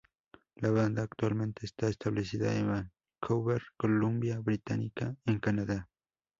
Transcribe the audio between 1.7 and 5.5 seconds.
establecida en Vancouver, Columbia Británica, en